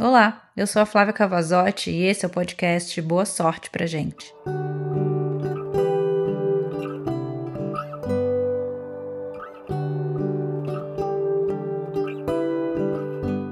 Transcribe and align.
Olá, 0.00 0.48
eu 0.56 0.64
sou 0.64 0.80
a 0.80 0.86
Flávia 0.86 1.12
Cavazotti 1.12 1.90
e 1.90 2.04
esse 2.04 2.24
é 2.24 2.28
o 2.28 2.30
podcast 2.30 3.02
Boa 3.02 3.26
Sorte 3.26 3.68
pra 3.68 3.84
gente. 3.84 4.32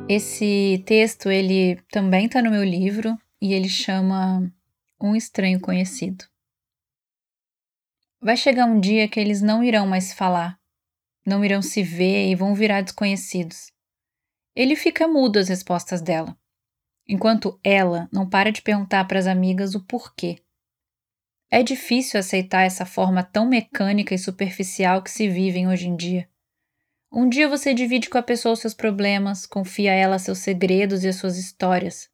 Esse 0.09 0.85
texto 0.87 1.33
ele 1.33 1.81
também 1.91 2.27
está 2.27 2.41
no 2.41 2.53
meu 2.53 2.63
livro 2.63 3.19
e 3.43 3.53
ele 3.53 3.69
chama 3.69 4.49
Um 5.03 5.17
Estranho 5.17 5.59
Conhecido. 5.59 6.27
Vai 8.21 8.37
chegar 8.37 8.67
um 8.67 8.79
dia 8.79 9.09
que 9.09 9.19
eles 9.19 9.43
não 9.43 9.65
irão 9.65 9.85
mais 9.85 10.13
falar, 10.13 10.57
não 11.27 11.45
irão 11.45 11.61
se 11.61 11.83
ver 11.83 12.31
e 12.31 12.37
vão 12.37 12.55
virar 12.55 12.83
desconhecidos. 12.83 13.75
Ele 14.57 14.75
fica 14.75 15.07
mudo 15.07 15.39
às 15.39 15.51
respostas 15.51 16.01
dela, 16.01 16.35
enquanto 17.07 17.61
ela 17.63 18.09
não 18.11 18.27
para 18.27 18.51
de 18.51 18.63
perguntar 18.63 19.07
para 19.07 19.19
as 19.19 19.27
amigas 19.27 19.75
o 19.75 19.85
porquê. 19.85 20.43
É 21.51 21.63
difícil 21.63 22.19
aceitar 22.19 22.63
essa 22.63 22.87
forma 22.87 23.23
tão 23.23 23.47
mecânica 23.47 24.15
e 24.15 24.19
superficial 24.19 25.03
que 25.03 25.11
se 25.11 25.29
vivem 25.29 25.69
hoje 25.69 25.87
em 25.87 25.95
dia. 25.95 26.27
Um 27.13 27.29
dia 27.29 27.49
você 27.49 27.75
divide 27.75 28.09
com 28.09 28.17
a 28.17 28.23
pessoa 28.23 28.55
os 28.55 28.61
seus 28.61 28.73
problemas, 28.73 29.45
confia 29.45 29.93
a 29.93 29.95
ela 29.95 30.19
seus 30.19 30.39
segredos 30.39 31.05
e 31.05 31.09
as 31.09 31.17
suas 31.17 31.37
histórias. 31.37 32.09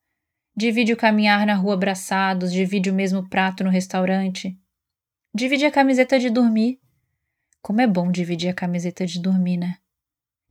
Divide 0.55 0.93
o 0.93 0.97
caminhar 0.97 1.47
na 1.47 1.55
rua 1.55 1.75
abraçados, 1.75 2.53
divide 2.53 2.91
o 2.91 2.95
mesmo 2.95 3.29
prato 3.29 3.63
no 3.63 3.71
restaurante. 3.71 4.59
Divide 5.33 5.65
a 5.65 5.71
camiseta 5.71 6.19
de 6.19 6.29
dormir. 6.29 6.81
Como 7.63 7.81
é 7.81 7.87
bom 7.87 8.11
dividir 8.11 8.51
a 8.51 8.55
camiseta 8.55 9.07
de 9.07 9.21
dormir, 9.21 9.57
né? 9.57 9.79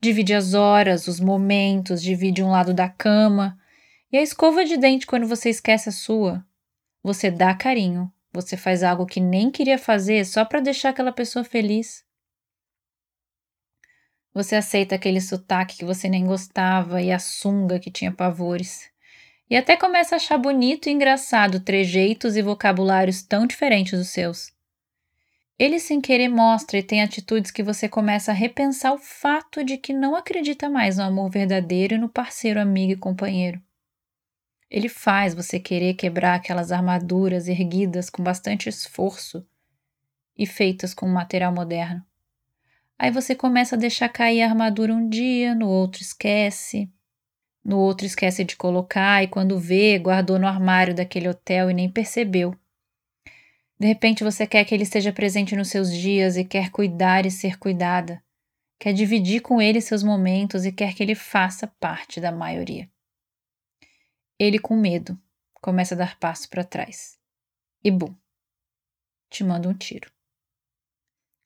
Divide 0.02 0.34
as 0.34 0.56
horas, 0.56 1.08
os 1.08 1.20
momentos, 1.20 2.02
divide 2.02 2.42
um 2.42 2.50
lado 2.50 2.74
da 2.74 2.90
cama. 2.90 3.56
E 4.12 4.18
a 4.18 4.22
escova 4.22 4.66
de 4.66 4.76
dente 4.76 5.06
quando 5.06 5.28
você 5.28 5.50
esquece 5.50 5.90
a 5.90 5.92
sua. 5.92 6.44
Você 7.04 7.30
dá 7.30 7.54
carinho, 7.54 8.12
você 8.34 8.58
faz 8.58 8.82
algo 8.82 9.06
que 9.06 9.20
nem 9.20 9.52
queria 9.52 9.78
fazer 9.78 10.26
só 10.26 10.44
para 10.44 10.60
deixar 10.60 10.90
aquela 10.90 11.12
pessoa 11.12 11.46
feliz. 11.46 12.04
Você 14.34 14.56
aceita 14.56 14.96
aquele 14.96 15.22
sotaque 15.22 15.78
que 15.78 15.86
você 15.86 16.10
nem 16.10 16.26
gostava 16.26 17.02
e 17.02 17.12
a 17.12 17.20
sunga 17.20 17.80
que 17.80 17.92
tinha 17.92 18.12
pavores. 18.12 18.90
E 19.50 19.56
até 19.56 19.78
começa 19.78 20.16
a 20.16 20.18
achar 20.18 20.38
bonito 20.38 20.88
e 20.88 20.92
engraçado 20.92 21.60
trejeitos 21.60 22.36
e 22.38 22.42
vocabulários 22.42 23.22
tão 23.22 23.46
diferentes 23.46 24.00
dos 24.00 24.08
seus. 24.10 24.52
Ele 25.62 25.80
sem 25.80 26.02
querer 26.02 26.28
mostra 26.28 26.80
e 26.80 26.82
tem 26.82 27.04
atitudes 27.04 27.52
que 27.52 27.62
você 27.62 27.88
começa 27.88 28.32
a 28.32 28.34
repensar 28.34 28.96
o 28.96 28.98
fato 28.98 29.64
de 29.64 29.78
que 29.78 29.94
não 29.94 30.16
acredita 30.16 30.68
mais 30.68 30.98
no 30.98 31.04
amor 31.04 31.30
verdadeiro 31.30 31.94
e 31.94 31.98
no 32.00 32.10
parceiro, 32.10 32.60
amigo 32.60 32.94
e 32.94 32.98
companheiro. 32.98 33.62
Ele 34.72 34.90
faz 34.90 35.36
você 35.36 35.60
querer 35.60 35.94
quebrar 35.94 36.34
aquelas 36.34 36.72
armaduras 36.72 37.48
erguidas 37.48 38.10
com 38.10 38.24
bastante 38.24 38.70
esforço 38.70 39.46
e 40.36 40.48
feitas 40.48 40.96
com 40.96 41.06
um 41.06 41.14
material 41.14 41.54
moderno. 41.54 42.04
Aí 42.98 43.12
você 43.12 43.36
começa 43.36 43.76
a 43.76 43.80
deixar 43.80 44.10
cair 44.10 44.42
a 44.42 44.50
armadura 44.50 44.92
um 44.92 45.08
dia, 45.08 45.54
no 45.54 45.70
outro 45.70 46.02
esquece, 46.02 46.92
no 47.64 47.78
outro 47.78 48.08
esquece 48.08 48.44
de 48.44 48.56
colocar 48.56 49.22
e 49.22 49.28
quando 49.28 49.60
vê, 49.60 50.00
guardou 50.00 50.40
no 50.40 50.48
armário 50.48 50.96
daquele 50.96 51.30
hotel 51.30 51.70
e 51.70 51.74
nem 51.76 51.88
percebeu. 51.88 52.60
De 53.82 53.88
repente 53.88 54.24
você 54.24 54.46
quer 54.46 54.64
que 54.64 54.76
ele 54.76 54.84
esteja 54.84 55.12
presente 55.12 55.56
nos 55.56 55.70
seus 55.70 55.92
dias 55.92 56.38
e 56.38 56.46
quer 56.46 56.70
cuidar 56.70 57.26
e 57.26 57.32
ser 57.32 57.58
cuidada. 57.58 58.24
Quer 58.78 58.94
dividir 58.94 59.42
com 59.42 59.60
ele 59.60 59.82
seus 59.82 60.04
momentos 60.04 60.68
e 60.68 60.72
quer 60.72 60.94
que 60.94 61.02
ele 61.02 61.16
faça 61.16 61.66
parte 61.80 62.22
da 62.22 62.32
maioria. 62.32 62.88
Ele, 64.38 64.60
com 64.60 64.76
medo, 64.76 65.20
começa 65.56 65.96
a 65.96 65.98
dar 65.98 66.20
passo 66.20 66.48
para 66.48 66.64
trás. 66.64 67.20
E 67.84 67.90
bum! 67.90 68.16
Te 69.32 69.44
manda 69.44 69.68
um 69.68 69.74
tiro. 69.74 70.12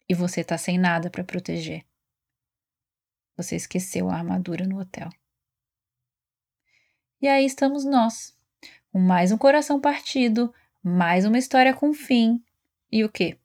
E 0.10 0.14
você 0.14 0.44
tá 0.44 0.58
sem 0.58 0.78
nada 0.78 1.10
para 1.10 1.24
proteger. 1.24 1.86
Você 3.38 3.56
esqueceu 3.56 4.10
a 4.10 4.16
armadura 4.16 4.68
no 4.68 4.82
hotel. 4.82 5.10
E 7.22 7.30
aí 7.30 7.46
estamos 7.46 7.86
nós, 7.86 8.38
com 8.92 9.00
mais 9.00 9.32
um 9.32 9.38
coração 9.38 9.80
partido, 9.80 10.54
mais 10.88 11.26
uma 11.26 11.40
história 11.40 11.74
com 11.74 11.92
fim. 11.96 12.44
E 12.92 13.04
o 13.04 13.10
quê? 13.10 13.40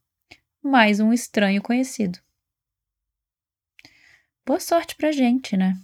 Mais 0.62 1.00
um 1.00 1.10
estranho 1.10 1.62
conhecido. 1.62 2.18
Boa 4.44 4.60
sorte 4.60 4.94
pra 4.94 5.10
gente, 5.10 5.56
né? 5.56 5.74